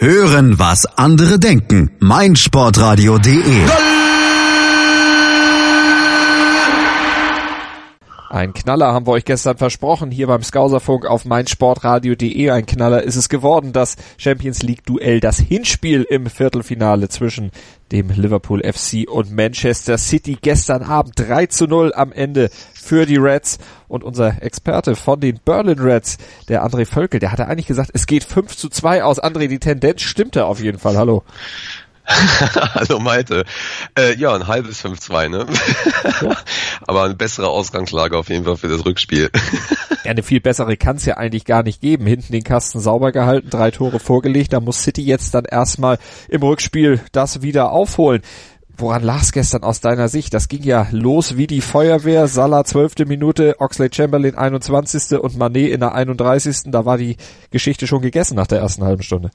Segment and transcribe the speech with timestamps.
[0.00, 1.90] Hören, was andere denken.
[1.98, 3.99] meinsportradio.de
[8.30, 12.50] Ein Knaller haben wir euch gestern versprochen, hier beim Skauserfunk auf meinsportradio.de.
[12.50, 17.50] Ein Knaller ist es geworden, das Champions League Duell, das Hinspiel im Viertelfinale zwischen
[17.90, 20.38] dem Liverpool FC und Manchester City.
[20.40, 23.58] Gestern Abend 3 zu 0 am Ende für die Reds.
[23.88, 26.16] Und unser Experte von den Berlin Reds,
[26.48, 29.20] der André Völkel, der hatte eigentlich gesagt, es geht 5 zu 2 aus.
[29.20, 30.96] André, die Tendenz stimmte auf jeden Fall.
[30.96, 31.24] Hallo.
[32.74, 33.44] Hallo Malte.
[33.96, 35.46] Äh, ja, ein halbes 5-2, ne?
[36.86, 39.30] Aber eine bessere Ausgangslage auf jeden Fall für das Rückspiel.
[40.04, 42.06] ja, eine viel bessere kann es ja eigentlich gar nicht geben.
[42.06, 44.52] Hinten den Kasten sauber gehalten, drei Tore vorgelegt.
[44.52, 48.22] Da muss City jetzt dann erstmal im Rückspiel das wieder aufholen.
[48.76, 50.32] Woran lag es gestern aus deiner Sicht?
[50.32, 52.28] Das ging ja los wie die Feuerwehr.
[52.28, 55.18] Salah zwölfte Minute, Oxley Chamberlain 21.
[55.18, 56.62] und Manet in der 31.
[56.66, 57.16] Da war die
[57.50, 59.30] Geschichte schon gegessen nach der ersten halben Stunde.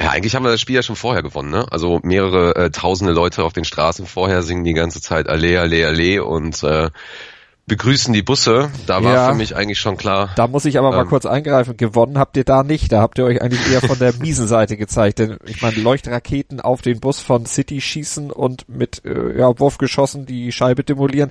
[0.00, 1.66] Ja, eigentlich haben wir das Spiel ja schon vorher gewonnen, ne?
[1.70, 5.86] Also mehrere äh, tausende Leute auf den Straßen vorher singen die ganze Zeit Alle, Alle,
[5.86, 6.90] Alle und äh,
[7.68, 8.70] begrüßen die Busse.
[8.86, 10.30] Da war ja, für mich eigentlich schon klar.
[10.36, 11.76] Da muss ich aber ähm, mal kurz eingreifen.
[11.76, 12.90] Gewonnen habt ihr da nicht.
[12.90, 15.18] Da habt ihr euch eigentlich eher von der miesen Seite gezeigt.
[15.18, 20.26] Denn ich meine, Leuchtraketen auf den Bus von City schießen und mit äh, ja, Wurfgeschossen
[20.26, 21.30] die Scheibe demolieren.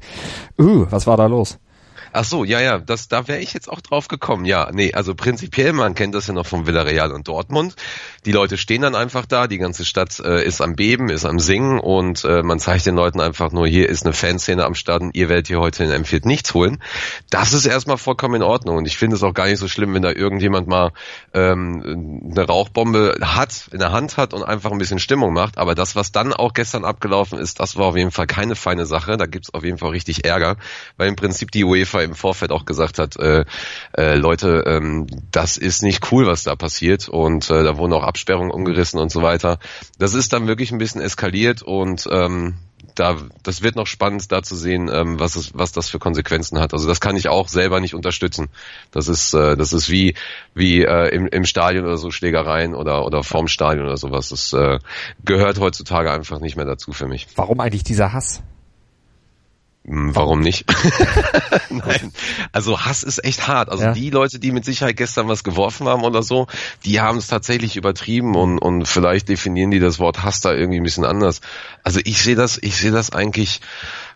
[0.59, 1.58] Uh, was war da los?
[2.18, 4.46] Ach so, ja, ja, das, da wäre ich jetzt auch drauf gekommen.
[4.46, 7.76] Ja, nee, also prinzipiell, man kennt das ja noch von Villarreal und Dortmund.
[8.26, 11.38] Die Leute stehen dann einfach da, die ganze Stadt äh, ist am Beben, ist am
[11.38, 15.04] Singen und äh, man zeigt den Leuten einfach nur, hier ist eine Fanszene am Start
[15.04, 16.82] und ihr werdet hier heute in M4 nichts holen.
[17.30, 19.94] Das ist erstmal vollkommen in Ordnung und ich finde es auch gar nicht so schlimm,
[19.94, 20.94] wenn da irgendjemand mal
[21.36, 25.60] ähm, eine Rauchbombe hat, in der Hand hat und einfach ein bisschen Stimmung macht.
[25.60, 28.88] Aber das, was dann auch gestern abgelaufen ist, das war auf jeden Fall keine feine
[28.88, 29.18] Sache.
[29.18, 30.58] Da gibt's auf jeden Fall richtig Ärger,
[30.98, 33.45] weil im Prinzip die UEFA im Vorfeld auch gesagt hat, äh,
[33.97, 38.03] äh, Leute, ähm, das ist nicht cool, was da passiert und äh, da wurden auch
[38.03, 39.59] Absperrungen umgerissen und so weiter.
[39.99, 42.55] Das ist dann wirklich ein bisschen eskaliert und ähm,
[42.95, 46.59] da, das wird noch spannend, da zu sehen, ähm, was, es, was das für Konsequenzen
[46.59, 46.73] hat.
[46.73, 48.49] Also das kann ich auch selber nicht unterstützen.
[48.92, 50.15] Das ist, äh, das ist wie,
[50.53, 54.30] wie äh, im, im Stadion oder so Schlägereien oder, oder vorm Stadion oder sowas.
[54.30, 54.80] Das äh,
[55.23, 57.27] gehört heutzutage einfach nicht mehr dazu für mich.
[57.36, 58.42] Warum eigentlich dieser Hass?
[59.87, 60.65] Hm, warum nicht?
[61.70, 62.11] Nein.
[62.52, 63.70] Also Hass ist echt hart.
[63.70, 63.92] Also ja.
[63.93, 66.48] die Leute, die mit Sicherheit gestern was geworfen haben oder so,
[66.83, 70.81] die haben es tatsächlich übertrieben und, und vielleicht definieren die das Wort Hass da irgendwie
[70.81, 71.39] ein bisschen anders.
[71.83, 73.61] Also ich sehe das, ich sehe das eigentlich,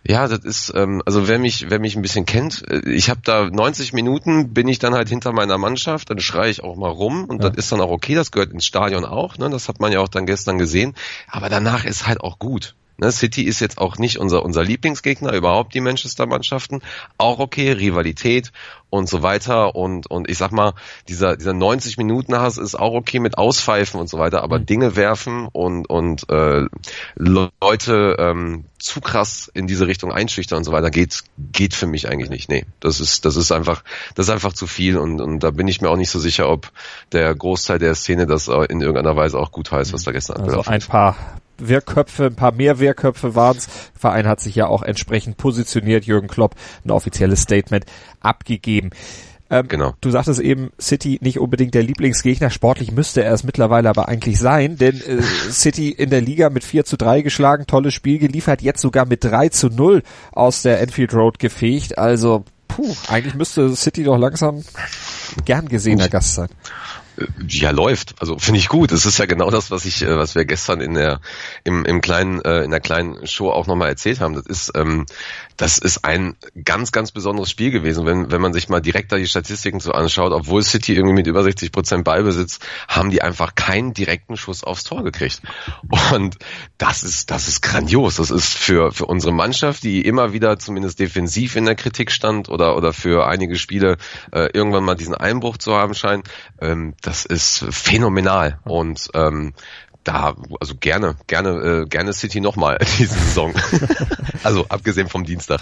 [0.06, 3.20] ja, das ist, ähm, also wer mich, wer mich ein bisschen kennt, äh, ich habe
[3.24, 6.90] da 90 Minuten, bin ich dann halt hinter meiner Mannschaft, dann schreie ich auch mal
[6.90, 7.48] rum und ja.
[7.48, 9.48] das ist dann auch okay, das gehört ins Stadion auch, ne?
[9.48, 10.94] Das hat man ja auch dann gestern gesehen.
[11.28, 12.74] Aber danach ist halt auch gut.
[12.98, 16.82] Ne, City ist jetzt auch nicht unser, unser Lieblingsgegner, überhaupt die Manchester-Mannschaften.
[17.18, 18.52] Auch okay, Rivalität
[18.90, 19.74] und so weiter.
[19.74, 20.74] Und, und ich sag mal,
[21.08, 24.66] dieser, dieser 90 Minuten Hass ist auch okay mit Auspfeifen und so weiter, aber mhm.
[24.66, 26.66] Dinge werfen und, und äh,
[27.14, 32.08] Leute ähm, zu krass in diese Richtung einschüchtern und so weiter, geht, geht für mich
[32.08, 32.50] eigentlich nicht.
[32.50, 33.82] Nee, das ist, das ist einfach,
[34.14, 36.50] das ist einfach zu viel und, und da bin ich mir auch nicht so sicher,
[36.50, 36.70] ob
[37.12, 40.60] der Großteil der Szene das in irgendeiner Weise auch gut heißt, was da gestern also
[40.60, 40.84] abgelaufen ist.
[40.84, 41.16] Ein paar
[41.68, 43.68] Wehrköpfe, ein paar mehr Wehrköpfe waren es.
[43.98, 46.04] Verein hat sich ja auch entsprechend positioniert.
[46.04, 47.84] Jürgen Klopp ein offizielles Statement
[48.20, 48.90] abgegeben.
[49.52, 49.92] Ähm, genau.
[50.00, 52.48] Du sagtest eben, City nicht unbedingt der Lieblingsgegner.
[52.48, 56.64] Sportlich müsste er es mittlerweile aber eigentlich sein, denn äh, City in der Liga mit
[56.64, 60.02] 4 zu 3 geschlagen, tolles Spiel geliefert, jetzt sogar mit 3 zu 0
[60.32, 61.98] aus der Enfield Road gefegt.
[61.98, 64.64] Also, puh, eigentlich müsste City doch langsam
[65.44, 66.48] gern gesehener Gast sein
[67.46, 68.14] ja läuft.
[68.20, 68.92] Also finde ich gut.
[68.92, 71.20] Es ist ja genau das, was ich, äh, was wir gestern in der
[71.64, 74.34] im, im kleinen äh, in der kleinen Show auch nochmal erzählt haben.
[74.34, 75.06] Das ist ähm,
[75.56, 79.16] das ist ein ganz ganz besonderes Spiel gewesen, wenn wenn man sich mal direkt da
[79.16, 80.32] die Statistiken so anschaut.
[80.32, 84.84] Obwohl City irgendwie mit über 60 Prozent Ballbesitz haben die einfach keinen direkten Schuss aufs
[84.84, 85.42] Tor gekriegt.
[86.12, 86.38] Und
[86.78, 88.16] das ist das ist grandios.
[88.16, 92.48] Das ist für für unsere Mannschaft, die immer wieder zumindest defensiv in der Kritik stand
[92.48, 93.98] oder oder für einige Spiele
[94.32, 96.28] äh, irgendwann mal diesen Einbruch zu haben scheint.
[96.60, 99.54] Ähm, das ist phänomenal und ähm,
[100.04, 103.52] da, also gerne, gerne, äh, gerne City nochmal diese Saison.
[104.42, 105.60] also abgesehen vom Dienstag.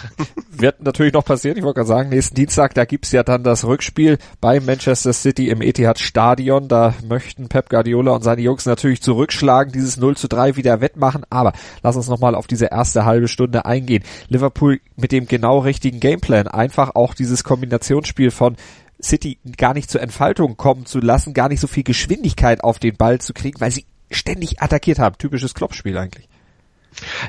[0.50, 3.64] Wird natürlich noch passieren, ich wollte gerade sagen, nächsten Dienstag, da gibt's ja dann das
[3.64, 6.68] Rückspiel bei Manchester City im Etihad Stadion.
[6.68, 11.24] Da möchten Pep Guardiola und seine Jungs natürlich zurückschlagen, dieses 0 zu 3 wieder wettmachen.
[11.28, 14.04] Aber lass uns nochmal auf diese erste halbe Stunde eingehen.
[14.28, 16.48] Liverpool mit dem genau richtigen Gameplan.
[16.48, 18.56] Einfach auch dieses Kombinationsspiel von
[19.02, 22.96] City gar nicht zur Entfaltung kommen zu lassen, gar nicht so viel Geschwindigkeit auf den
[22.96, 25.16] Ball zu kriegen, weil sie ständig attackiert haben.
[25.18, 26.28] Typisches Kloppspiel eigentlich.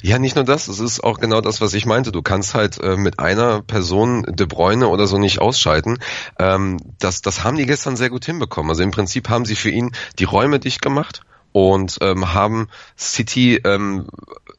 [0.01, 2.11] Ja, nicht nur das, es ist auch genau das, was ich meinte.
[2.11, 5.99] Du kannst halt äh, mit einer Person De Bruyne oder so nicht ausschalten.
[6.39, 8.71] Ähm, das, das haben die gestern sehr gut hinbekommen.
[8.71, 11.21] Also im Prinzip haben sie für ihn die Räume dicht gemacht
[11.51, 12.67] und ähm, haben
[12.97, 14.07] City, ähm,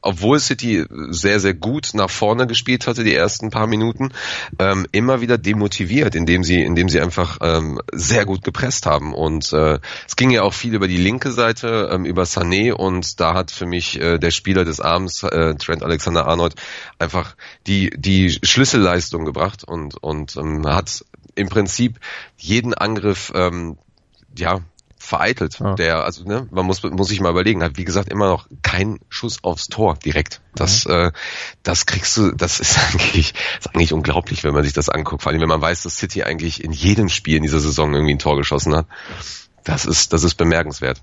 [0.01, 4.11] obwohl City sehr, sehr gut nach vorne gespielt hatte, die ersten paar Minuten,
[4.59, 9.13] ähm, immer wieder demotiviert, indem sie, indem sie einfach ähm, sehr gut gepresst haben.
[9.13, 13.19] Und äh, es ging ja auch viel über die linke Seite, ähm, über Sané und
[13.19, 16.55] da hat für mich äh, der Spieler des Abends, äh, Trent Alexander Arnold,
[16.99, 17.35] einfach
[17.67, 21.05] die, die Schlüsselleistung gebracht und, und ähm, hat
[21.35, 21.99] im Prinzip
[22.37, 23.77] jeden Angriff ähm,
[24.37, 24.61] ja,
[25.03, 25.59] vereitelt.
[25.59, 25.75] Ja.
[25.75, 28.99] Der, also ne, man muss muss sich mal überlegen, hat wie gesagt immer noch kein
[29.09, 30.41] Schuss aufs Tor direkt.
[30.55, 30.93] Das, mhm.
[30.93, 31.11] äh,
[31.61, 35.23] das kriegst du, das ist eigentlich, ist eigentlich unglaublich, wenn man sich das anguckt.
[35.23, 38.13] Vor allem, wenn man weiß, dass City eigentlich in jedem Spiel in dieser Saison irgendwie
[38.13, 38.87] ein Tor geschossen hat.
[39.65, 41.01] Das ist, das ist bemerkenswert.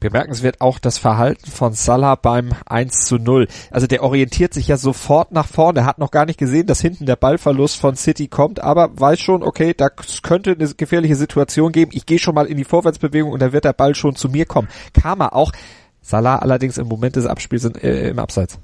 [0.00, 3.48] Bemerkenswert auch das Verhalten von Salah beim 1 zu 0.
[3.70, 7.06] Also der orientiert sich ja sofort nach vorne, hat noch gar nicht gesehen, dass hinten
[7.06, 11.90] der Ballverlust von City kommt, aber weiß schon, okay, da könnte eine gefährliche Situation geben.
[11.94, 14.46] Ich gehe schon mal in die Vorwärtsbewegung und dann wird der Ball schon zu mir
[14.46, 14.68] kommen.
[14.92, 15.52] Kam er auch.
[16.00, 18.58] Salah allerdings im Moment des Abspiels in, äh, im Abseits.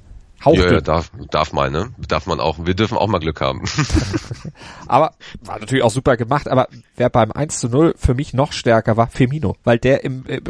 [0.45, 0.65] Hauchdünn.
[0.67, 1.91] Ja, ja, darf, darf mal, ne?
[2.09, 2.59] Darf man auch.
[2.65, 3.65] Wir dürfen auch mal Glück haben.
[4.87, 8.53] aber war natürlich auch super gemacht, aber wer beim 1 zu 0 für mich noch
[8.53, 10.41] stärker war, Firmino, weil der im, äh,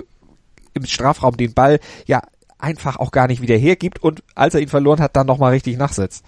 [0.74, 2.22] im Strafraum den Ball ja
[2.58, 5.76] einfach auch gar nicht wieder hergibt und als er ihn verloren hat, dann nochmal richtig
[5.76, 6.24] nachsetzt.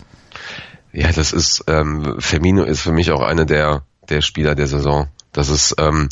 [0.93, 5.09] Ja, das ist, ähm, Firmino ist für mich auch einer der, der Spieler der Saison.
[5.33, 6.09] Das ist, ähm,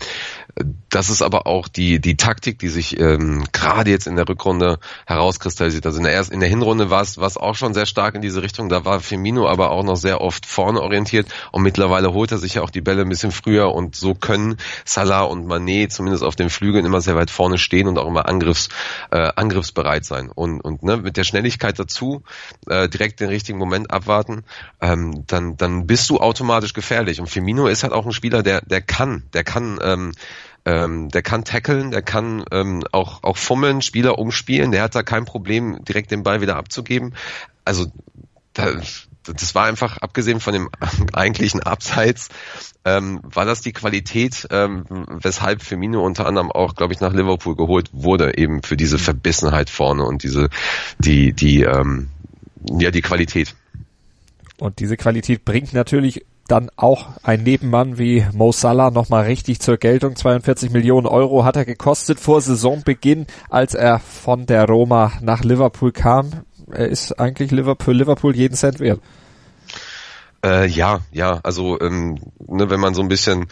[0.89, 4.79] das ist aber auch die, die Taktik, die sich ähm, gerade jetzt in der Rückrunde
[5.07, 5.85] herauskristallisiert.
[5.87, 8.15] Also in der, ersten, in der Hinrunde war es, war es auch schon sehr stark
[8.15, 8.69] in diese Richtung.
[8.69, 12.55] Da war Firmino aber auch noch sehr oft vorne orientiert und mittlerweile holt er sich
[12.55, 16.37] ja auch die Bälle ein bisschen früher und so können Salah und Mané zumindest auf
[16.37, 18.69] den Flügeln immer sehr weit vorne stehen und auch immer angriffs,
[19.11, 20.31] äh, angriffsbereit sein.
[20.33, 22.23] Und, und ne, mit der Schnelligkeit dazu
[22.69, 24.45] äh, direkt den richtigen Moment abwarten,
[24.81, 27.21] ähm, dann, dann bist du automatisch gefährlich.
[27.21, 30.13] Und Firmino ist halt auch ein Spieler, der, der kann, der kann ähm,
[30.65, 35.03] ähm, der kann tackeln, der kann ähm, auch, auch fummeln, Spieler umspielen, der hat da
[35.03, 37.15] kein Problem, direkt den Ball wieder abzugeben.
[37.65, 37.87] Also
[38.55, 38.81] da,
[39.27, 40.71] das war einfach, abgesehen von dem
[41.13, 42.29] eigentlichen Abseits,
[42.85, 47.57] ähm, war das die Qualität, ähm, weshalb Firmino unter anderem auch, glaube ich, nach Liverpool
[47.57, 50.51] geholt wurde, eben für diese Verbissenheit vorne und diese,
[50.99, 52.09] die, die, ähm,
[52.71, 53.55] ja, die Qualität.
[54.59, 59.77] Und diese Qualität bringt natürlich dann auch ein Nebenmann wie Mo Salah nochmal richtig zur
[59.77, 60.17] Geltung.
[60.17, 65.93] 42 Millionen Euro hat er gekostet vor Saisonbeginn, als er von der Roma nach Liverpool
[65.93, 66.45] kam.
[66.71, 69.01] Er ist eigentlich Liverpool, Liverpool jeden Cent wert.
[70.45, 73.47] Äh, ja, ja, also ähm, ne, wenn man so ein bisschen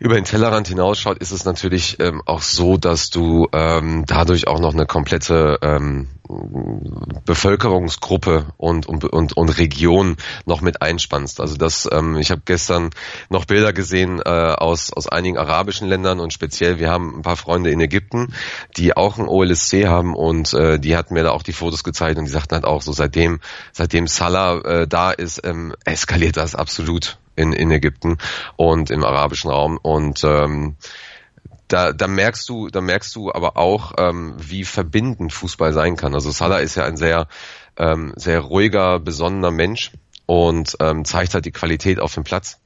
[0.00, 4.58] über den Tellerrand hinausschaut, ist es natürlich ähm, auch so, dass du ähm, dadurch auch
[4.58, 6.08] noch eine komplette ähm,
[7.24, 11.40] Bevölkerungsgruppe und, und, und, und Region noch mit einspannst.
[11.40, 12.90] Also das, ähm, ich habe gestern
[13.28, 17.36] noch Bilder gesehen äh, aus, aus einigen arabischen Ländern und speziell, wir haben ein paar
[17.36, 18.32] Freunde in Ägypten,
[18.76, 22.18] die auch ein OLSC haben und äh, die hatten mir da auch die Fotos gezeigt
[22.18, 23.40] und die sagten halt auch so, seitdem,
[23.72, 28.18] seitdem Salah äh, da ist, ähm, eskaliert das absolut in, in Ägypten
[28.56, 30.76] und im arabischen Raum und ähm,
[31.68, 36.14] da, da merkst du, da merkst du aber auch, ähm, wie verbindend Fußball sein kann.
[36.14, 37.28] Also Salah ist ja ein sehr,
[37.76, 39.92] ähm, sehr ruhiger, besonnener Mensch
[40.26, 42.60] und ähm, zeigt halt die Qualität auf dem Platz.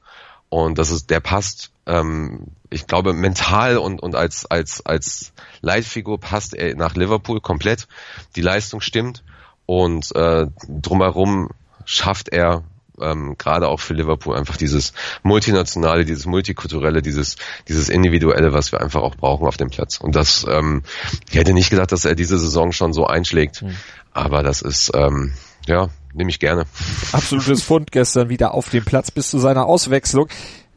[0.49, 6.19] Und das ist, der passt, ähm, ich glaube, mental und, und als, als, als Leitfigur
[6.19, 7.87] passt er nach Liverpool komplett.
[8.35, 9.23] Die Leistung stimmt
[9.65, 11.49] und äh, drumherum
[11.85, 12.63] schafft er
[13.01, 14.93] ähm, gerade auch für Liverpool einfach dieses
[15.23, 17.35] multinationale, dieses multikulturelle, dieses
[17.67, 19.97] dieses individuelle, was wir einfach auch brauchen auf dem Platz.
[19.97, 20.83] Und das, ähm,
[21.29, 23.75] ich hätte nicht gedacht, dass er diese Saison schon so einschlägt, mhm.
[24.11, 25.33] aber das ist ähm,
[25.67, 26.65] ja nehme ich gerne.
[27.11, 30.27] Absolutes Fund gestern wieder auf dem Platz bis zu seiner Auswechslung.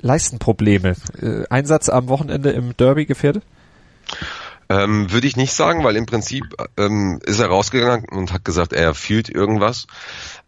[0.01, 0.97] Leistenprobleme.
[1.21, 3.43] Äh, Einsatz am Wochenende im Derby gefährdet?
[4.69, 6.45] Ähm, Würde ich nicht sagen, weil im Prinzip
[6.77, 9.87] ähm, ist er rausgegangen und hat gesagt, er fühlt irgendwas.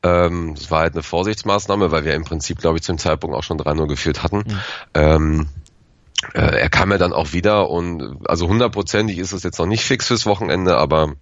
[0.03, 3.43] Ähm, das war halt eine Vorsichtsmaßnahme, weil wir im Prinzip, glaube ich, zum Zeitpunkt auch
[3.43, 4.39] schon 3-0 geführt hatten.
[4.39, 4.61] Mhm.
[4.95, 5.49] Ähm,
[6.35, 9.85] äh, er kam ja dann auch wieder und also hundertprozentig ist es jetzt noch nicht
[9.85, 11.13] fix fürs Wochenende, aber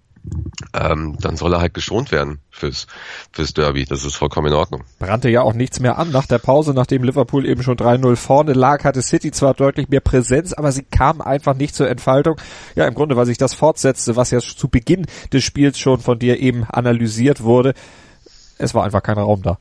[0.73, 2.87] ähm, dann soll er halt geschont werden fürs,
[3.31, 3.85] fürs Derby.
[3.85, 4.83] Das ist vollkommen in Ordnung.
[4.99, 8.53] Brannte ja auch nichts mehr an nach der Pause, nachdem Liverpool eben schon 3-0 vorne
[8.53, 12.37] lag, hatte City zwar deutlich mehr Präsenz, aber sie kam einfach nicht zur Entfaltung.
[12.75, 16.19] Ja, im Grunde, weil sich das fortsetzte, was ja zu Beginn des Spiels schon von
[16.19, 17.73] dir eben analysiert wurde.
[18.57, 19.57] Es war einfach kein Raum da.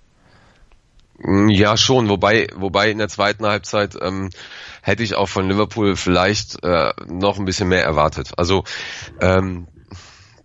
[1.19, 4.31] Mm, ja, schon, wobei, wobei in der zweiten Halbzeit ähm,
[4.83, 8.33] hätte ich auch von Liverpool vielleicht äh, noch ein bisschen mehr erwartet.
[8.37, 8.65] Also
[9.21, 9.67] ähm,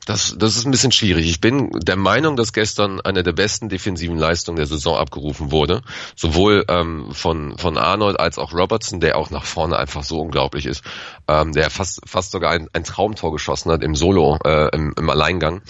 [0.09, 1.29] Das, das ist ein bisschen schwierig.
[1.29, 5.83] Ich bin der Meinung, dass gestern eine der besten defensiven Leistungen der Saison abgerufen wurde.
[6.15, 10.65] Sowohl ähm, von, von Arnold als auch Robertson, der auch nach vorne einfach so unglaublich
[10.65, 10.83] ist.
[11.27, 15.09] Ähm, der fast, fast sogar ein, ein Traumtor geschossen hat im Solo, äh, im, im
[15.11, 15.61] Alleingang.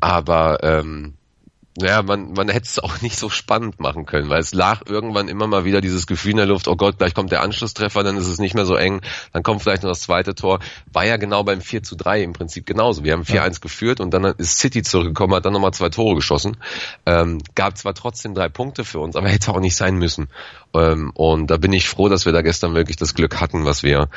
[0.00, 1.14] Aber ähm,
[1.80, 5.28] ja, man, man hätte es auch nicht so spannend machen können, weil es lag irgendwann
[5.28, 8.16] immer mal wieder dieses Gefühl in der Luft, oh Gott, gleich kommt der Anschlusstreffer, dann
[8.16, 9.00] ist es nicht mehr so eng,
[9.32, 10.58] dann kommt vielleicht noch das zweite Tor.
[10.92, 13.04] War ja genau beim 4 zu 3 im Prinzip genauso.
[13.04, 13.48] Wir haben 4-1 ja.
[13.60, 16.56] geführt und dann ist City zurückgekommen, hat dann nochmal zwei Tore geschossen.
[17.06, 20.28] Ähm, gab zwar trotzdem drei Punkte für uns, aber hätte auch nicht sein müssen.
[20.74, 23.82] Ähm, und da bin ich froh, dass wir da gestern wirklich das Glück hatten, was
[23.82, 24.08] wir,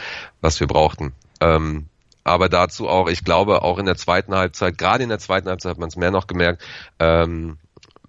[0.42, 1.14] was wir brauchten.
[1.40, 1.88] Ähm,
[2.24, 5.72] aber dazu auch, ich glaube, auch in der zweiten Halbzeit, gerade in der zweiten Halbzeit
[5.72, 6.62] hat man es mehr noch gemerkt,
[7.00, 7.58] ähm,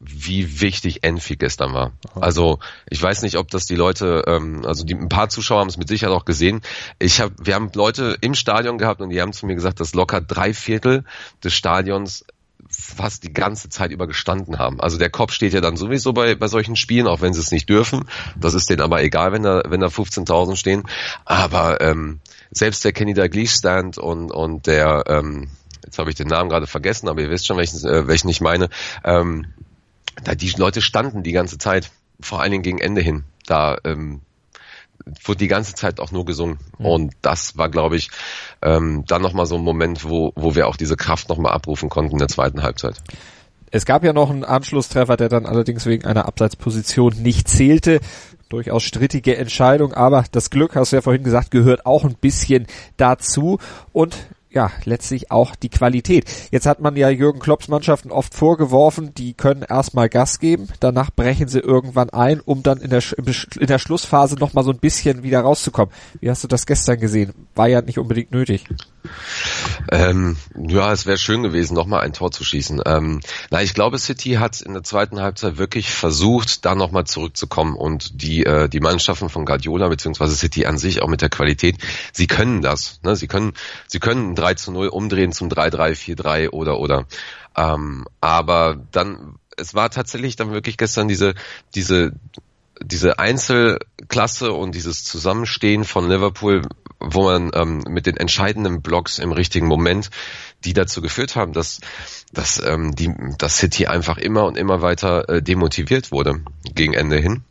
[0.04, 1.92] wie wichtig Enfi gestern war.
[2.20, 2.58] Also
[2.90, 5.76] ich weiß nicht, ob das die Leute, ähm, also die, ein paar Zuschauer haben es
[5.76, 6.60] mit Sicherheit auch gesehen.
[6.98, 9.94] Ich hab, wir haben Leute im Stadion gehabt und die haben zu mir gesagt, dass
[9.94, 11.04] locker drei Viertel
[11.44, 12.24] des Stadions
[12.68, 14.80] fast die ganze Zeit über gestanden haben.
[14.80, 17.52] Also der Kopf steht ja dann sowieso bei, bei solchen Spielen, auch wenn sie es
[17.52, 18.08] nicht dürfen.
[18.36, 20.82] Das ist denen aber egal, wenn da, wenn da 15.000 stehen.
[21.24, 22.20] Aber ähm,
[22.52, 25.48] selbst der Kenny Dalglish Stand und, und der, ähm,
[25.84, 28.40] jetzt habe ich den Namen gerade vergessen, aber ihr wisst schon, welchen, äh, welchen ich
[28.40, 28.68] meine,
[29.04, 29.46] ähm,
[30.22, 31.90] da die Leute standen die ganze Zeit,
[32.20, 33.24] vor allen Dingen gegen Ende hin.
[33.46, 34.20] Da ähm,
[35.24, 36.58] wurde die ganze Zeit auch nur gesungen.
[36.78, 36.86] Mhm.
[36.86, 38.10] Und das war, glaube ich,
[38.60, 42.12] ähm, dann nochmal so ein Moment, wo, wo wir auch diese Kraft nochmal abrufen konnten
[42.12, 42.96] in der zweiten Halbzeit.
[43.74, 48.00] Es gab ja noch einen Anschlusstreffer, der dann allerdings wegen einer Abseitsposition nicht zählte.
[48.50, 52.66] Durchaus strittige Entscheidung, aber das Glück, hast du ja vorhin gesagt, gehört auch ein bisschen
[52.98, 53.58] dazu.
[53.94, 54.14] Und
[54.52, 56.30] ja, letztlich auch die Qualität.
[56.50, 61.10] Jetzt hat man ja Jürgen Klopps Mannschaften oft vorgeworfen, die können erstmal Gas geben, danach
[61.10, 65.22] brechen sie irgendwann ein, um dann in der, in der Schlussphase nochmal so ein bisschen
[65.22, 65.94] wieder rauszukommen.
[66.20, 67.32] Wie hast du das gestern gesehen?
[67.54, 68.66] War ja nicht unbedingt nötig.
[69.90, 72.82] Ähm, ja, es wäre schön gewesen, nochmal ein Tor zu schießen.
[72.86, 77.74] Ähm, na, ich glaube, City hat in der zweiten Halbzeit wirklich versucht, da nochmal zurückzukommen
[77.74, 81.78] und die, äh, die Mannschaften von Guardiola beziehungsweise City an sich auch mit der Qualität,
[82.12, 83.00] sie können das.
[83.02, 83.16] Ne?
[83.16, 83.54] Sie können,
[83.88, 87.06] sie können 3 zu 0 umdrehen zum 3-3, 4-3 oder oder.
[87.56, 91.34] Ähm, aber dann, es war tatsächlich dann wirklich gestern diese,
[91.74, 92.12] diese
[92.84, 96.62] diese Einzelklasse und dieses Zusammenstehen von Liverpool,
[96.98, 100.10] wo man ähm, mit den entscheidenden Blocks im richtigen Moment,
[100.64, 101.80] die dazu geführt haben, dass,
[102.32, 106.40] dass ähm, die, dass City einfach immer und immer weiter äh, demotiviert wurde
[106.74, 107.44] gegen Ende hin.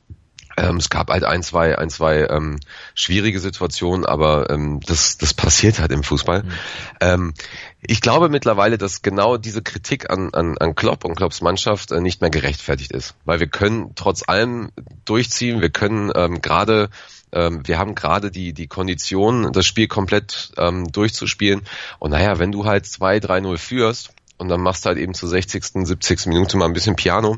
[0.58, 2.60] Ähm, es gab halt ein, zwei, ein, zwei ähm,
[2.96, 6.44] schwierige Situationen, aber ähm, das, das passiert halt im Fußball.
[6.44, 6.52] Mhm.
[7.00, 7.34] Ähm,
[7.82, 12.02] ich glaube mittlerweile, dass genau diese Kritik an, an, an Klopp und Klopps Mannschaft äh,
[12.02, 14.72] nicht mehr gerechtfertigt ist, weil wir können trotz allem
[15.06, 16.90] durchziehen, wir können ähm, gerade
[17.34, 21.62] ähm, wir haben gerade die, die Kondition, das Spiel komplett ähm, durchzuspielen.
[22.00, 25.64] Und naja, wenn du halt 2-3-0 führst und dann machst du halt eben zur 60.,
[25.64, 26.26] 70.
[26.28, 27.38] Minute mal ein bisschen Piano,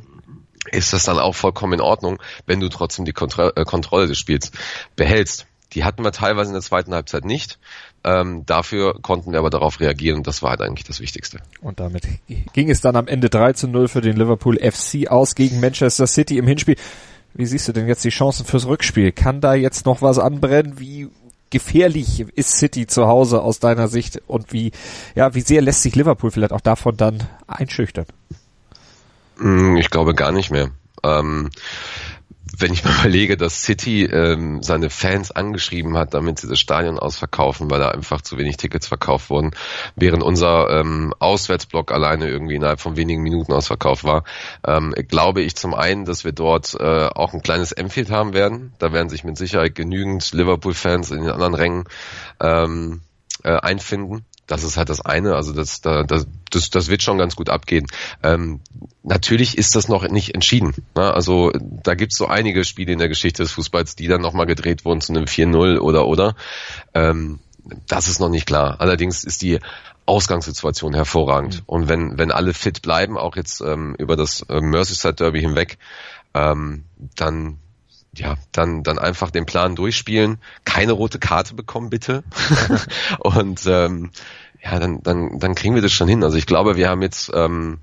[0.71, 4.17] ist das dann auch vollkommen in Ordnung, wenn du trotzdem die Kontro äh, Kontrolle des
[4.17, 4.51] Spiels
[4.95, 5.45] behältst.
[5.73, 7.57] Die hatten wir teilweise in der zweiten Halbzeit nicht.
[8.03, 11.39] Ähm, dafür konnten wir aber darauf reagieren und das war halt eigentlich das Wichtigste.
[11.61, 12.03] Und damit
[12.53, 16.05] ging es dann am Ende 3 zu 0 für den Liverpool FC aus gegen Manchester
[16.05, 16.75] City im Hinspiel.
[17.33, 19.11] Wie siehst du denn jetzt die Chancen fürs Rückspiel?
[19.11, 20.79] Kann da jetzt noch was anbrennen?
[20.79, 21.09] Wie
[21.49, 24.71] gefährlich ist City zu Hause aus deiner Sicht und wie,
[25.15, 28.05] ja, wie sehr lässt sich Liverpool vielleicht auch davon dann einschüchtern?
[29.37, 30.71] Mm, ich glaube gar nicht mehr.
[31.03, 31.49] Ähm,
[32.57, 36.99] wenn ich mir überlege, dass City ähm, seine Fans angeschrieben hat, damit sie das Stadion
[36.99, 39.51] ausverkaufen, weil da einfach zu wenig Tickets verkauft wurden,
[39.95, 44.23] während unser ähm, Auswärtsblock alleine irgendwie innerhalb von wenigen Minuten ausverkauft war,
[44.65, 48.73] ähm, glaube ich zum einen, dass wir dort äh, auch ein kleines Enfield haben werden.
[48.79, 51.83] Da werden sich mit Sicherheit genügend Liverpool-Fans in den anderen Rängen
[52.39, 53.01] ähm,
[53.43, 54.25] äh, einfinden.
[54.53, 56.05] Das ist halt das eine, also das, das,
[56.51, 57.87] das, das wird schon ganz gut abgehen.
[58.21, 58.61] Ähm,
[59.01, 60.75] natürlich ist das noch nicht entschieden.
[60.95, 61.11] Ne?
[61.11, 64.45] Also da gibt es so einige Spiele in der Geschichte des Fußballs, die dann nochmal
[64.45, 66.35] gedreht wurden zu einem 4-0 oder oder.
[66.93, 67.39] Ähm,
[67.87, 68.75] das ist noch nicht klar.
[68.79, 69.59] Allerdings ist die
[70.05, 71.55] Ausgangssituation hervorragend.
[71.55, 71.63] Mhm.
[71.65, 75.79] Und wenn, wenn alle fit bleiben, auch jetzt ähm, über das äh, Merseyside Derby hinweg,
[76.35, 76.83] ähm,
[77.15, 77.57] dann
[78.15, 82.23] ja, dann, dann einfach den Plan durchspielen, keine rote Karte bekommen, bitte.
[83.19, 84.11] und ähm,
[84.63, 86.23] ja, dann, dann, dann kriegen wir das schon hin.
[86.23, 87.79] Also ich glaube, wir haben jetzt, ähm,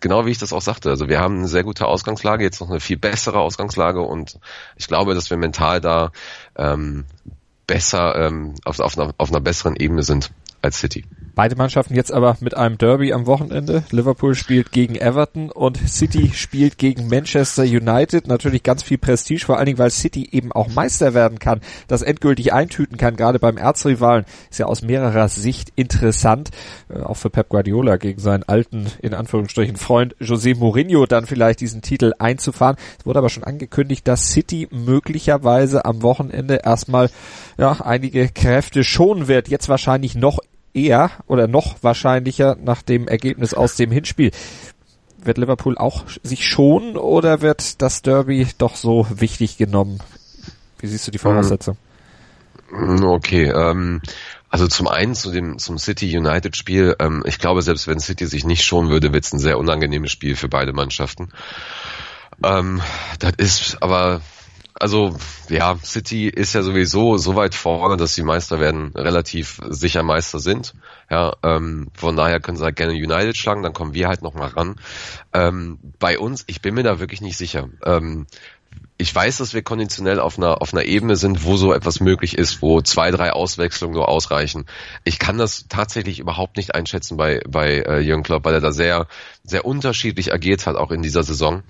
[0.00, 2.70] genau wie ich das auch sagte, also wir haben eine sehr gute Ausgangslage, jetzt noch
[2.70, 4.38] eine viel bessere Ausgangslage und
[4.76, 6.10] ich glaube, dass wir mental da
[6.56, 7.04] ähm,
[7.66, 11.04] besser ähm, auf, auf, einer, auf einer besseren Ebene sind als City.
[11.36, 13.84] Beide Mannschaften jetzt aber mit einem Derby am Wochenende.
[13.90, 18.26] Liverpool spielt gegen Everton und City spielt gegen Manchester United.
[18.26, 22.00] Natürlich ganz viel Prestige, vor allen Dingen, weil City eben auch Meister werden kann, das
[22.00, 24.24] endgültig eintüten kann, gerade beim Erzrivalen.
[24.50, 26.52] Ist ja aus mehrerer Sicht interessant,
[26.88, 31.60] äh, auch für Pep Guardiola gegen seinen alten, in Anführungsstrichen, Freund José Mourinho dann vielleicht
[31.60, 32.76] diesen Titel einzufahren.
[32.98, 37.10] Es wurde aber schon angekündigt, dass City möglicherweise am Wochenende erstmal
[37.58, 39.48] ja, einige Kräfte schonen wird.
[39.48, 40.38] Jetzt wahrscheinlich noch
[40.76, 44.30] eher oder noch wahrscheinlicher nach dem Ergebnis aus dem Hinspiel.
[45.24, 50.00] Wird Liverpool auch sich schonen oder wird das Derby doch so wichtig genommen?
[50.78, 51.76] Wie siehst du die Voraussetzung?
[52.68, 54.02] Hm, okay, ähm,
[54.48, 56.94] also zum einen zu dem zum City United Spiel.
[56.98, 60.12] Ähm, ich glaube, selbst wenn City sich nicht schonen würde, wird es ein sehr unangenehmes
[60.12, 61.30] Spiel für beide Mannschaften.
[62.44, 62.82] Ähm,
[63.18, 64.20] das ist aber
[64.80, 65.16] also
[65.48, 70.38] ja, City ist ja sowieso so weit vorne, dass sie Meister werden, relativ sicher Meister
[70.38, 70.74] sind.
[71.10, 74.34] Ja, ähm, von daher können sie halt gerne United schlagen, dann kommen wir halt noch
[74.34, 74.76] mal ran.
[75.32, 77.68] Ähm, bei uns, ich bin mir da wirklich nicht sicher.
[77.84, 78.26] Ähm,
[78.98, 82.36] ich weiß, dass wir konditionell auf einer, auf einer Ebene sind, wo so etwas möglich
[82.36, 84.66] ist, wo zwei, drei Auswechslungen nur ausreichen.
[85.04, 88.72] Ich kann das tatsächlich überhaupt nicht einschätzen bei, bei äh, Jürgen Klopp, weil er da
[88.72, 89.06] sehr,
[89.42, 91.62] sehr unterschiedlich agiert hat, auch in dieser Saison.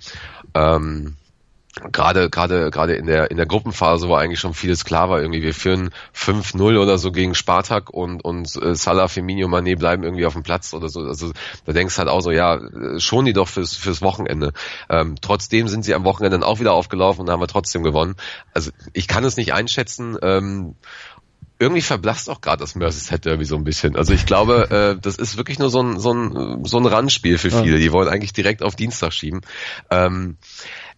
[0.53, 1.17] Ähm,
[1.91, 5.43] gerade gerade gerade in der in der Gruppenphase, wo eigentlich schon vieles klar war, irgendwie
[5.43, 10.25] wir führen 5-0 oder so gegen Spartak und und äh, Salah, Firmino, Mané bleiben irgendwie
[10.25, 11.01] auf dem Platz oder so.
[11.01, 11.31] Also
[11.65, 14.53] da denkst du halt auch so, ja, äh, schon die doch fürs fürs Wochenende.
[14.89, 18.15] Ähm, trotzdem sind sie am Wochenende dann auch wieder aufgelaufen und haben wir trotzdem gewonnen.
[18.53, 20.17] Also ich kann es nicht einschätzen.
[20.21, 20.75] Ähm,
[21.59, 23.95] irgendwie verblasst auch gerade das Merseyside Derby so ein bisschen.
[23.95, 27.37] Also ich glaube, äh, das ist wirklich nur so ein, so ein, so ein Randspiel
[27.37, 27.79] für viele.
[27.79, 29.41] Die wollen eigentlich direkt auf Dienstag schieben.
[29.89, 30.37] Ähm,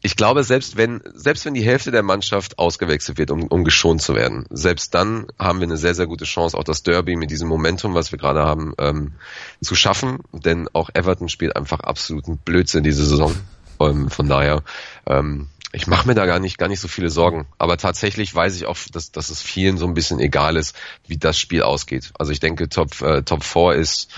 [0.01, 4.01] ich glaube, selbst wenn, selbst wenn die Hälfte der Mannschaft ausgewechselt wird, um, um geschont
[4.01, 7.31] zu werden, selbst dann haben wir eine sehr, sehr gute Chance, auch das Derby mit
[7.31, 9.13] diesem Momentum, was wir gerade haben, ähm,
[9.61, 10.19] zu schaffen.
[10.31, 13.35] Denn auch Everton spielt einfach absoluten Blödsinn diese Saison.
[13.81, 14.63] Ähm, von daher,
[15.05, 17.47] ähm, ich mache mir da gar nicht, gar nicht so viele Sorgen.
[17.57, 20.75] Aber tatsächlich weiß ich auch, dass, dass es vielen so ein bisschen egal ist,
[21.07, 22.11] wie das Spiel ausgeht.
[22.17, 24.09] Also ich denke, Top, äh, Top 4 ist,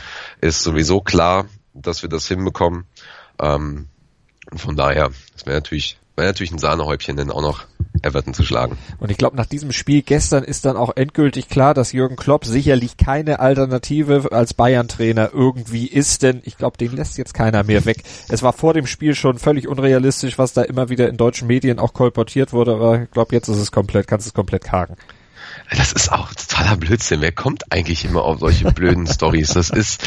[0.42, 2.86] ist sowieso klar, dass wir das hinbekommen.
[3.40, 3.88] Ähm,
[4.50, 7.66] und von daher, das wäre natürlich, wäre natürlich ein Sahnehäubchen, denn auch noch
[8.02, 8.78] Everton zu schlagen.
[9.00, 12.46] Und ich glaube, nach diesem Spiel gestern ist dann auch endgültig klar, dass Jürgen Klopp
[12.46, 17.86] sicherlich keine Alternative als Bayern-Trainer irgendwie ist, denn ich glaube, den lässt jetzt keiner mehr
[17.86, 18.04] weg.
[18.30, 21.80] Es war vor dem Spiel schon völlig unrealistisch, was da immer wieder in deutschen Medien
[21.80, 24.96] auch kolportiert wurde, aber ich glaube, jetzt ist es komplett, kannst es komplett kagen.
[25.70, 27.22] Das ist auch totaler Blödsinn.
[27.22, 29.54] Wer kommt eigentlich immer auf solche blöden Stories?
[29.54, 30.04] Das ist,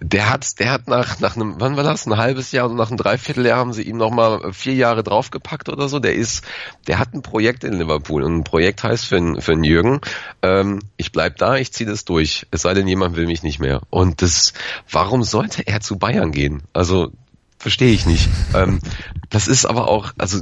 [0.00, 2.06] der hat, der hat nach, nach einem, wann war das?
[2.06, 5.88] Ein halbes Jahr und nach einem Dreivierteljahr haben sie ihm nochmal vier Jahre draufgepackt oder
[5.88, 5.98] so.
[5.98, 6.44] Der ist,
[6.86, 10.00] der hat ein Projekt in Liverpool und ein Projekt heißt für, für einen Jürgen,
[10.42, 12.46] ähm, ich bleib da, ich ziehe das durch.
[12.50, 13.82] Es sei denn, jemand will mich nicht mehr.
[13.90, 14.52] Und das,
[14.90, 16.62] warum sollte er zu Bayern gehen?
[16.72, 17.12] Also,
[17.62, 18.28] verstehe ich nicht.
[18.54, 18.80] ähm,
[19.30, 20.40] das ist aber auch, also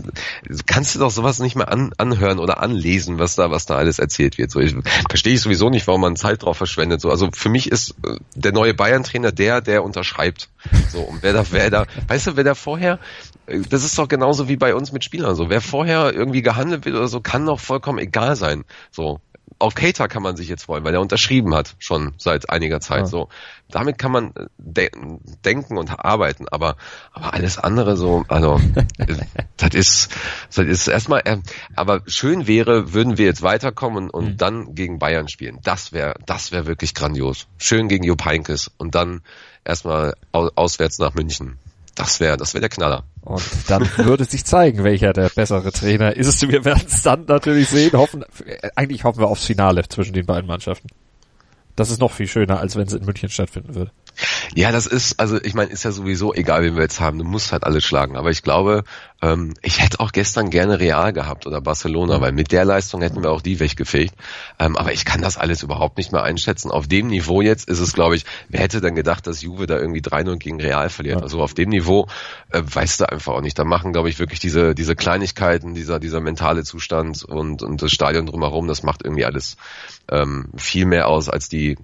[0.67, 3.99] kannst du doch sowas nicht mehr an, anhören oder anlesen, was da, was da alles
[3.99, 4.51] erzählt wird.
[4.51, 4.75] So, ich
[5.09, 7.03] verstehe ich sowieso nicht, warum man Zeit drauf verschwendet.
[7.03, 10.49] So, also für mich ist äh, der neue Bayern-Trainer der, der unterschreibt.
[10.89, 12.99] So, und wer da, wer da, weißt du, wer da vorher,
[13.47, 15.37] äh, das ist doch genauso wie bei uns mit Spielern.
[15.37, 18.65] So, wer vorher irgendwie gehandelt wird oder so, kann doch vollkommen egal sein.
[18.91, 19.21] So,
[19.61, 23.01] auf Cater kann man sich jetzt freuen, weil er unterschrieben hat, schon seit einiger Zeit.
[23.01, 23.07] Ja.
[23.07, 23.29] So,
[23.69, 24.91] damit kann man äh, de
[25.45, 26.77] denken und arbeiten, aber,
[27.13, 28.59] aber alles andere so, also,
[29.57, 30.13] das ist,
[30.55, 31.39] das ist erstmal, äh,
[31.77, 34.37] aber schön wäre, würden wir jetzt weiterkommen und, mhm.
[34.39, 35.59] dann gegen Bayern spielen.
[35.63, 37.47] Das wäre, das wäre wirklich grandios.
[37.59, 39.21] Schön gegen Jupp Heynckes und dann
[39.65, 41.59] erstmal auswärts nach München.
[41.95, 43.05] Das wäre, das wäre der Knaller.
[43.23, 46.49] Und dann würde sich zeigen, welcher der bessere Trainer ist.
[46.49, 47.93] Wir werden es dann natürlich sehen.
[47.93, 48.25] Hoffen,
[48.77, 50.89] eigentlich hoffen wir aufs Finale zwischen den beiden Mannschaften.
[51.77, 53.91] Das ist noch viel schöner, als wenn es in München stattfinden würde.
[54.55, 57.19] Ja, das ist, also ich meine, ist ja sowieso egal, wen wir jetzt haben.
[57.19, 58.17] Du musst halt alle schlagen.
[58.17, 58.85] Aber ich glaube,
[59.23, 62.23] ähm, ich hätte auch gestern gerne Real gehabt oder Barcelona, mhm.
[62.23, 64.15] weil mit der Leistung hätten wir auch die weggefegt.
[64.59, 66.71] Ähm, aber ich kann das alles überhaupt nicht mehr einschätzen.
[66.71, 69.79] Auf dem Niveau jetzt ist es, glaube ich, wer hätte dann gedacht, dass Juve da
[69.79, 71.19] irgendwie 3-0 gegen Real verliert?
[71.19, 71.23] Ja.
[71.23, 72.07] Also auf dem Niveau
[72.51, 73.59] äh, weißt du einfach auch nicht.
[73.59, 77.93] Da machen, glaube ich, wirklich diese, diese Kleinigkeiten, dieser, dieser mentale Zustand und, und das
[77.93, 79.57] Stadion drumherum, das macht irgendwie alles
[80.11, 81.77] ähm, viel mehr aus als die,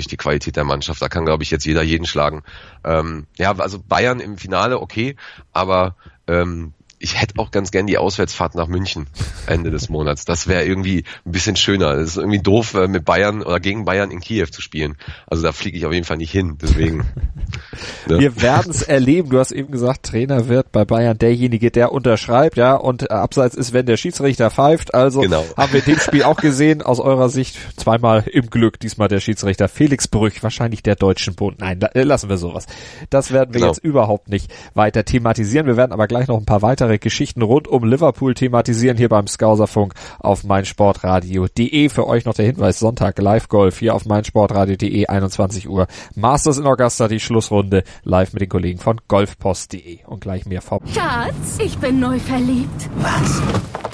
[0.00, 1.00] ich, die Qualität der Mannschaft.
[1.02, 2.42] Da kann, glaube ich, jetzt jeder jeden schlagen.
[2.84, 5.16] Ähm, ja, also Bayern im Finale, okay,
[5.52, 9.06] aber ähm, ich hätte auch ganz gern die Auswärtsfahrt nach München
[9.46, 10.26] Ende des Monats.
[10.26, 11.92] Das wäre irgendwie ein bisschen schöner.
[11.92, 14.96] Es ist irgendwie doof, äh, mit Bayern oder gegen Bayern in Kiew zu spielen.
[15.26, 16.58] Also da fliege ich auf jeden Fall nicht hin.
[16.60, 16.98] Deswegen.
[18.06, 18.18] ne?
[18.18, 19.30] Wir werden es erleben.
[19.30, 23.72] Du hast eben gesagt, Trainer wird bei Bayern derjenige, der unterschreibt, ja, und abseits ist,
[23.72, 24.94] wenn der Schiedsrichter pfeift.
[24.94, 25.44] Also genau.
[25.56, 28.78] haben wir dem Spiel auch gesehen, aus eurer Sicht zweimal im Glück.
[28.78, 31.60] Diesmal der Schiedsrichter Felix Brüch, wahrscheinlich der Deutschen Bund.
[31.60, 32.66] Nein, lassen wir sowas.
[33.08, 33.72] Das werden wir genau.
[33.72, 35.66] jetzt überhaupt nicht weiter thematisieren.
[35.66, 39.26] Wir werden aber gleich noch ein paar weitere Geschichten rund um Liverpool thematisieren hier beim
[39.26, 41.88] Skauserfunk auf meinsportradio.de.
[41.88, 45.86] Für euch noch der Hinweis, Sonntag Live-Golf hier auf meinsportradio.de, 21 Uhr.
[46.14, 50.80] Masters in Augusta, die Schlussrunde, live mit den Kollegen von golfpost.de und gleich mehr vor.
[50.92, 52.90] Schatz, ich bin neu verliebt.
[52.96, 53.42] Was?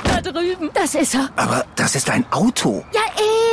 [0.05, 0.71] Da drüben.
[0.75, 1.31] Das ist er.
[1.37, 2.85] Aber das ist ein Auto.
[2.95, 3.03] Ja,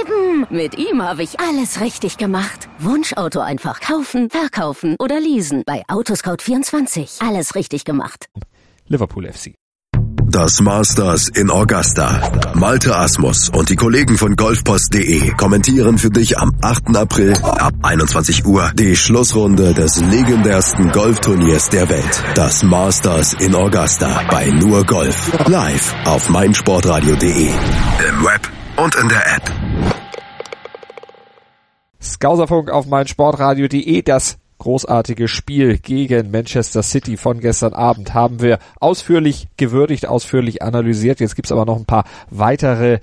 [0.01, 0.47] eben.
[0.49, 2.69] Mit ihm habe ich alles richtig gemacht.
[2.79, 5.63] Wunschauto einfach kaufen, verkaufen oder leasen.
[5.65, 7.27] Bei Autoscout24.
[7.27, 8.29] Alles richtig gemacht.
[8.87, 9.53] Liverpool FC.
[10.33, 12.31] Das Masters in Augusta.
[12.55, 16.97] Malte Asmus und die Kollegen von golfpost.de kommentieren für dich am 8.
[16.97, 22.23] April ab 21 Uhr die Schlussrunde des legendärsten Golfturniers der Welt.
[22.33, 25.31] Das Masters in Augusta bei Nur Golf.
[25.47, 27.49] Live auf meinsportradio.de.
[27.49, 29.51] Im Web und in der App.
[32.01, 34.01] Skauserfunk auf meinsportradio.de.
[34.01, 41.19] Das großartige Spiel gegen Manchester City von gestern Abend haben wir ausführlich gewürdigt, ausführlich analysiert.
[41.19, 42.99] Jetzt gibt's aber noch ein paar weitere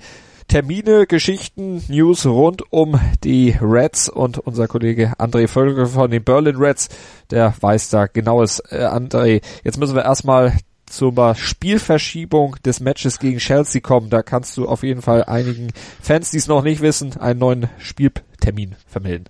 [0.47, 6.55] Termine, Geschichten, News rund um die Reds und unser Kollege André Völker von den Berlin
[6.55, 6.89] Reds,
[7.29, 8.59] der weiß da genaues.
[8.71, 10.53] Äh, André, jetzt müssen wir erstmal
[10.87, 14.09] zur Spielverschiebung des Matches gegen Chelsea kommen.
[14.09, 15.67] Da kannst du auf jeden Fall einigen
[16.01, 19.25] Fans, die es noch nicht wissen, einen neuen Spieltermin vermelden.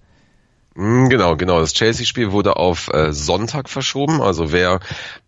[0.75, 1.59] Hm, genau, genau.
[1.59, 4.21] Das Chelsea-Spiel wurde auf äh, Sonntag verschoben.
[4.21, 4.79] Also wer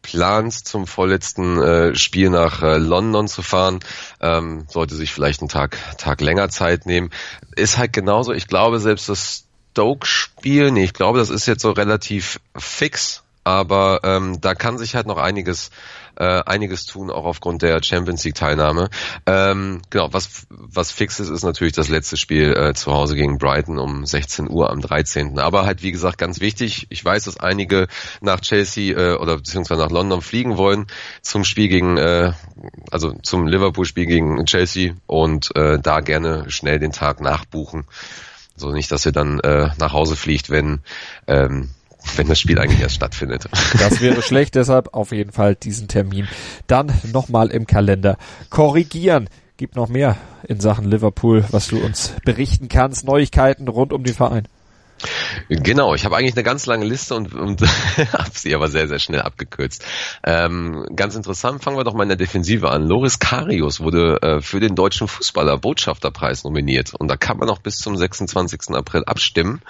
[0.02, 3.80] plant, zum vorletzten äh, Spiel nach äh, London zu fahren,
[4.22, 7.10] ähm, sollte sich vielleicht einen Tag, Tag länger Zeit nehmen.
[7.56, 8.32] Ist halt genauso.
[8.32, 13.24] Ich glaube, selbst das Stoke-Spiel, nee, ich glaube, das ist jetzt so relativ fix.
[13.44, 15.70] Aber ähm, da kann sich halt noch einiges
[16.16, 18.90] äh, einiges tun, auch aufgrund der Champions League Teilnahme.
[19.26, 23.38] Ähm, genau, was, was fix ist, ist natürlich das letzte Spiel äh, zu Hause gegen
[23.38, 25.40] Brighton um 16 Uhr am 13.
[25.40, 27.88] Aber halt, wie gesagt, ganz wichtig, ich weiß, dass einige
[28.22, 30.88] nach Chelsea äh, oder beziehungsweise nach London fliegen wollen
[31.22, 32.34] zum Spiel gegen, äh,
[32.92, 37.86] also zum Liverpool-Spiel gegen Chelsea und äh, da gerne schnell den Tag nachbuchen.
[38.56, 40.82] So nicht, dass ihr dann äh, nach Hause fliegt, wenn
[41.26, 41.72] ähm,
[42.16, 43.46] wenn das Spiel eigentlich erst stattfindet.
[43.80, 46.28] Das wäre schlecht, deshalb auf jeden Fall diesen Termin
[46.68, 48.18] dann nochmal im Kalender
[48.50, 49.30] korrigieren.
[49.58, 54.16] Gibt noch mehr in Sachen Liverpool, was du uns berichten kannst, Neuigkeiten rund um den
[54.16, 54.48] Verein.
[55.50, 57.62] Genau, ich habe eigentlich eine ganz lange Liste und, und
[58.14, 59.84] habe sie aber sehr, sehr schnell abgekürzt.
[60.24, 62.88] Ähm, ganz interessant, fangen wir doch mal in der Defensive an.
[62.88, 67.60] Loris Karius wurde äh, für den deutschen Fußballer Botschafterpreis nominiert und da kann man noch
[67.60, 68.70] bis zum 26.
[68.70, 69.62] April abstimmen.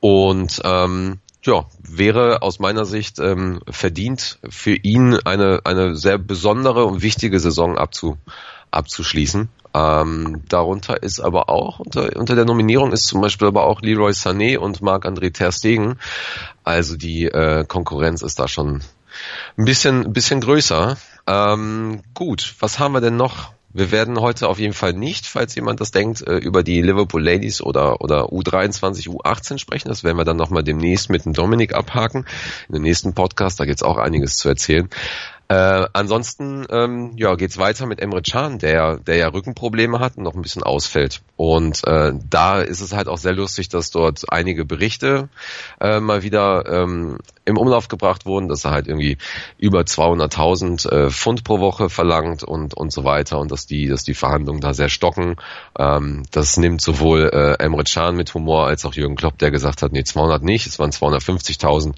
[0.00, 6.84] Und ähm, ja, wäre aus meiner Sicht ähm, verdient für ihn eine, eine sehr besondere
[6.84, 8.16] und wichtige Saison abzu,
[8.70, 9.48] abzuschließen.
[9.74, 14.12] Ähm, darunter ist aber auch, unter, unter der Nominierung ist zum Beispiel aber auch Leroy
[14.12, 15.98] Sané und Marc-André Ter Stegen.
[16.62, 18.82] Also die äh, Konkurrenz ist da schon
[19.56, 20.96] ein bisschen, ein bisschen größer.
[21.26, 23.52] Ähm, gut, was haben wir denn noch?
[23.74, 27.22] Wir werden heute auf jeden Fall nicht, falls jemand das denkt, äh, über die Liverpool
[27.22, 29.88] Ladies oder, oder U23, U18 sprechen.
[29.88, 32.26] Das werden wir dann nochmal demnächst mit dem Dominik abhaken.
[32.68, 34.88] In dem nächsten Podcast, da gibt's auch einiges zu erzählen.
[35.52, 40.22] Äh, ansonsten ähm, ja, geht's weiter mit Emre Can, der, der ja Rückenprobleme hat und
[40.22, 41.20] noch ein bisschen ausfällt.
[41.36, 45.28] Und äh, da ist es halt auch sehr lustig, dass dort einige Berichte
[45.78, 49.18] äh, mal wieder ähm, im Umlauf gebracht wurden, dass er halt irgendwie
[49.58, 54.04] über 200.000 äh, Pfund pro Woche verlangt und und so weiter und dass die dass
[54.04, 55.36] die Verhandlungen da sehr stocken.
[55.78, 59.82] Ähm, das nimmt sowohl äh, Emre Can mit Humor als auch Jürgen Klopp, der gesagt
[59.82, 61.94] hat, nee 200 nicht, es waren 250.000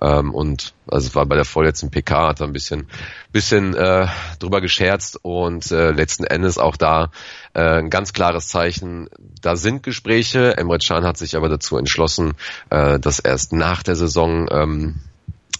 [0.00, 2.86] ähm, und also es war bei der vorletzten PK hat er ein bisschen
[3.32, 4.06] bisschen äh,
[4.38, 7.10] drüber gescherzt und äh, letzten Endes auch da
[7.52, 9.08] äh, ein ganz klares Zeichen.
[9.40, 10.56] Da sind Gespräche.
[10.56, 12.34] Emre Can hat sich aber dazu entschlossen,
[12.70, 15.00] äh, das erst nach der Saison ähm,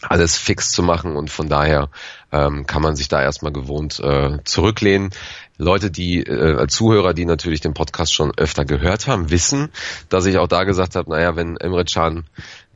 [0.09, 1.89] alles fix zu machen und von daher
[2.33, 5.11] ähm, kann man sich da erstmal gewohnt äh, zurücklehnen.
[5.57, 9.71] Leute, die äh, Zuhörer, die natürlich den Podcast schon öfter gehört haben, wissen,
[10.09, 12.25] dass ich auch da gesagt habe, naja, wenn Emre Can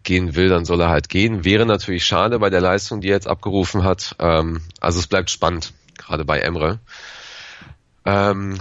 [0.09, 1.45] gehen will, dann soll er halt gehen.
[1.45, 4.17] Wäre natürlich schade bei der Leistung, die er jetzt abgerufen hat.
[4.19, 6.81] Ähm, also es bleibt spannend, gerade bei Emre.
[8.07, 8.59] Ähm,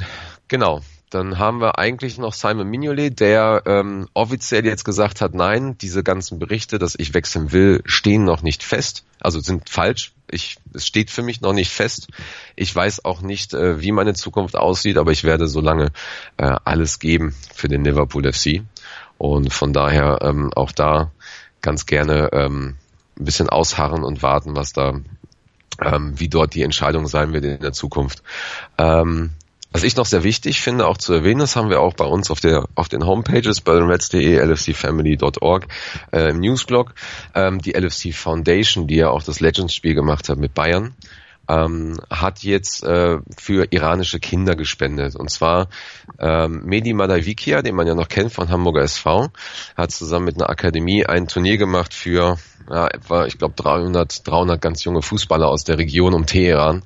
[0.49, 0.81] genau.
[1.09, 6.03] dann haben wir eigentlich noch Simon Mignolet, der ähm, offiziell jetzt gesagt hat, nein, diese
[6.03, 10.11] ganzen Berichte, dass ich wechseln will, stehen noch nicht fest, also sind falsch.
[10.29, 12.09] Ich, es steht für mich noch nicht fest.
[12.57, 15.93] Ich weiß auch nicht, äh, wie meine Zukunft aussieht, aber ich werde so lange
[16.35, 18.63] äh, alles geben für den Liverpool FC.
[19.17, 21.11] Und von daher ähm, auch da
[21.61, 22.75] ganz gerne ähm,
[23.19, 24.99] ein bisschen ausharren und warten, was da,
[25.83, 28.23] ähm, wie dort die Entscheidung sein wird in der Zukunft.
[28.77, 29.31] Ähm,
[29.71, 32.31] was ich noch sehr wichtig finde, auch zu erwähnen, das haben wir auch bei uns
[32.31, 35.67] auf der auf den Homepages berlinreds.de, lfcfamily.org
[36.11, 36.93] äh, im Newsblog,
[37.35, 40.95] ähm, die LFC Foundation, die ja auch das Legends-Spiel gemacht hat mit Bayern,
[41.47, 45.15] ähm, hat jetzt äh, für iranische Kinder gespendet.
[45.15, 45.69] Und zwar
[46.19, 49.29] ähm, Medi Madavikia, den man ja noch kennt von Hamburger SV,
[49.75, 52.37] hat zusammen mit einer Akademie ein Turnier gemacht für
[52.69, 56.83] ja, etwa, ich glaube, 300, 300 ganz junge Fußballer aus der Region um Teheran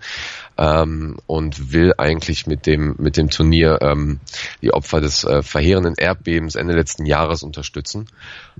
[0.57, 4.19] ähm, und will eigentlich mit dem mit dem Turnier ähm,
[4.61, 8.07] die Opfer des äh, verheerenden Erdbebens Ende letzten Jahres unterstützen.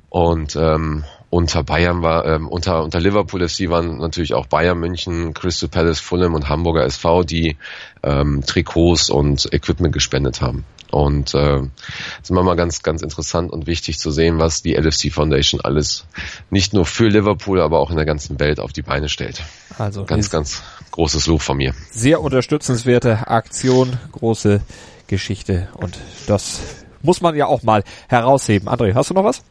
[0.10, 5.34] Und ähm, unter Bayern war, ähm, unter, unter Liverpool FC waren natürlich auch Bayern München,
[5.34, 7.56] Crystal Palace, Fulham und Hamburger SV, die
[8.04, 10.65] ähm, Trikots und Equipment gespendet haben.
[10.91, 14.75] Und äh, es ist immer mal ganz, ganz interessant und wichtig zu sehen, was die
[14.75, 16.06] LFC Foundation alles
[16.49, 19.41] nicht nur für Liverpool, aber auch in der ganzen Welt auf die Beine stellt.
[19.77, 21.73] Also ganz, ganz großes Lob von mir.
[21.89, 24.62] Sehr unterstützenswerte Aktion, große
[25.08, 26.62] Geschichte und das
[27.01, 28.69] muss man ja auch mal herausheben.
[28.69, 29.43] André, hast du noch was?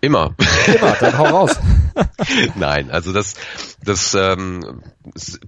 [0.00, 0.34] Immer.
[0.66, 1.58] Immer, dann hau raus.
[2.54, 3.34] Nein, also das,
[3.82, 4.82] das ähm,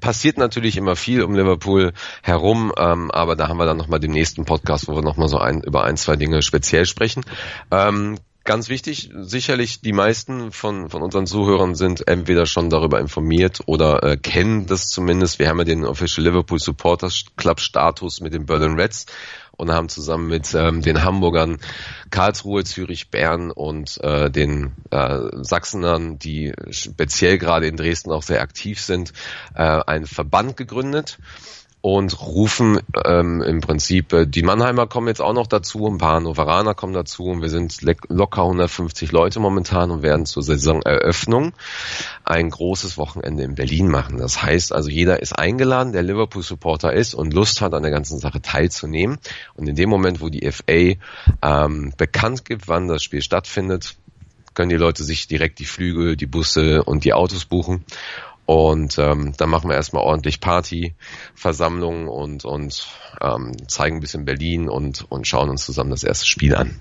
[0.00, 1.92] passiert natürlich immer viel um Liverpool
[2.22, 5.38] herum, ähm, aber da haben wir dann nochmal den nächsten Podcast, wo wir nochmal so
[5.38, 7.22] ein, über ein, zwei Dinge speziell sprechen.
[7.70, 13.60] Ähm, ganz wichtig, sicherlich die meisten von, von unseren Zuhörern sind entweder schon darüber informiert
[13.66, 15.38] oder äh, kennen das zumindest.
[15.38, 19.06] Wir haben ja den Official Liverpool Supporters Club Status mit den Berlin Reds
[19.56, 21.58] und haben zusammen mit ähm, den Hamburgern
[22.10, 28.40] Karlsruhe, Zürich, Bern und äh, den äh, Sachsenern, die speziell gerade in Dresden auch sehr
[28.40, 29.12] aktiv sind,
[29.54, 31.18] äh, einen Verband gegründet
[31.82, 36.16] und rufen ähm, im Prinzip, äh, die Mannheimer kommen jetzt auch noch dazu, ein paar
[36.16, 41.52] Hannoveraner kommen dazu und wir sind locker 150 Leute momentan und werden zur Saisoneröffnung
[42.24, 44.18] ein großes Wochenende in Berlin machen.
[44.18, 48.18] Das heißt also, jeder ist eingeladen, der Liverpool-Supporter ist und Lust hat, an der ganzen
[48.18, 49.18] Sache teilzunehmen.
[49.54, 50.98] Und in dem Moment, wo die FA
[51.42, 53.96] ähm, bekannt gibt, wann das Spiel stattfindet,
[54.54, 57.84] können die Leute sich direkt die Flügel, die Busse und die Autos buchen.
[58.50, 60.96] Und ähm, dann machen wir erstmal ordentlich Party,
[61.36, 62.84] Versammlungen und, und
[63.20, 66.80] ähm, zeigen ein bisschen Berlin und, und schauen uns zusammen das erste Spiel an.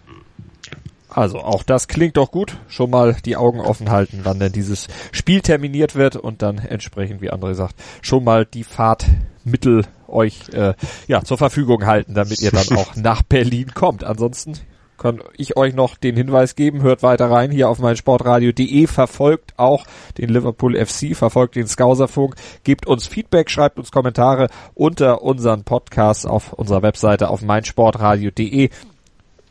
[1.10, 2.58] Also auch das klingt doch gut.
[2.70, 7.22] Schon mal die Augen offen halten, wann denn dieses Spiel terminiert wird und dann entsprechend,
[7.22, 10.74] wie André sagt, schon mal die Fahrtmittel euch äh,
[11.06, 14.04] ja zur Verfügung halten, damit ihr dann auch nach Berlin kommt.
[14.04, 14.54] Ansonsten
[15.00, 19.54] kann ich euch noch den Hinweis geben, hört weiter rein hier auf mein Sportradio.de, verfolgt
[19.58, 19.86] auch
[20.18, 26.26] den Liverpool FC, verfolgt den Skauserfunk, gebt uns Feedback, schreibt uns Kommentare unter unseren Podcasts
[26.26, 28.70] auf unserer Webseite auf meinsportradio.de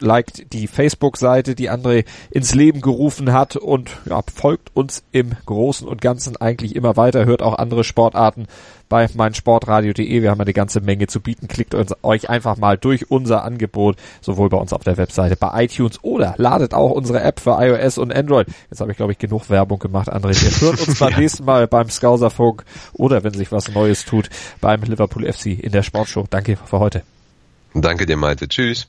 [0.01, 5.87] liked die Facebook-Seite, die André ins Leben gerufen hat und ja, folgt uns im Großen
[5.89, 8.47] und Ganzen eigentlich immer weiter, hört auch andere Sportarten
[8.89, 10.23] bei meinsportradio.de.
[10.23, 11.49] Wir haben eine ganze Menge zu bieten.
[11.49, 15.65] Klickt uns, euch einfach mal durch unser Angebot, sowohl bei uns auf der Webseite, bei
[15.65, 18.49] iTunes oder ladet auch unsere App für iOS und Android.
[18.71, 20.41] Jetzt habe ich, glaube ich, genug Werbung gemacht, André.
[20.41, 24.29] Wir hören uns beim nächsten Mal beim Skauserfunk oder wenn sich was Neues tut,
[24.61, 26.27] beim Liverpool FC in der Sportshow.
[26.29, 27.03] Danke für heute.
[27.75, 28.49] Danke dir, Malte.
[28.49, 28.89] Tschüss.